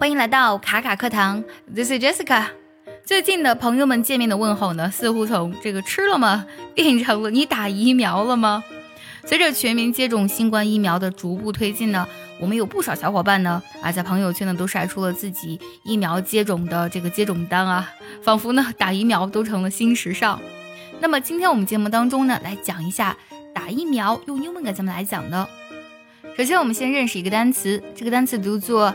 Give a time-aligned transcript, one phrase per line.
[0.00, 1.44] 欢迎来到卡卡课堂
[1.74, 2.46] ，This is Jessica。
[3.04, 8.64] 最近的朋友们见面的问候呢，似乎从这个吃了吗 变成了你打疫苗了吗？
[9.26, 12.08] 随着全民接种新冠疫苗的逐步推进呢，
[12.40, 17.86] 我们有不少小伙伴呢啊，在朋友圈呢都晒出了自己疫苗接种的这个接种单啊，
[18.22, 20.40] 仿佛呢打疫苗都成了新时尚。
[21.00, 23.14] 那么今天我们节目当中呢，来讲一下
[23.54, 25.46] 打疫苗用英文该怎么来讲呢？
[26.38, 28.94] 首先我们先认识一个单词，这个单词读作。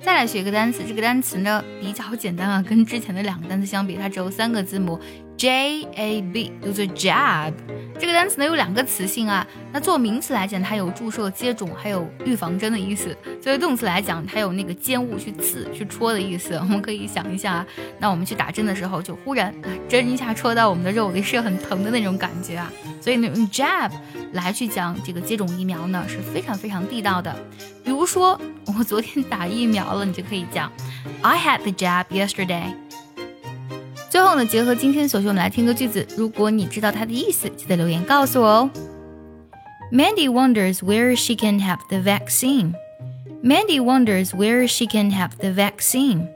[0.08, 4.98] 再来学一个单词，这个单词呢比较简单啊，跟之前的两个单词相比，它只有三个字母
[5.38, 7.52] ，J A B，读作 jab。
[8.00, 13.08] 这个单词呢有两个词性啊，那做名词来讲，它有注射、接种，还有预防针的意思；
[13.40, 16.54] 作为动词来讲，它有那个尖物去刺、去戳的意思。
[16.56, 17.64] 我们可以想一下，
[17.98, 19.54] 那我们去打针的时候，就忽然
[19.88, 22.70] 针一下戳到我们的肉里，是很疼的那种感觉啊。
[23.00, 23.90] 所以呢，用 jab
[24.32, 27.34] 来去讲这个接种疫苗呢，是非常非常地道的。
[27.84, 28.40] 比如说。
[28.76, 30.70] 我昨天打疫苗了，你就可以讲
[31.22, 32.74] I had the jab yesterday。
[34.27, 36.05] 最后呢，结合今天所学，我们来听个句子。
[36.15, 38.69] 如果你知道它的意思，记得留言告诉我哦。
[39.91, 42.73] Mandy wonders where she can have the vaccine.
[43.43, 46.27] Mandy wonders where she can have the vaccine.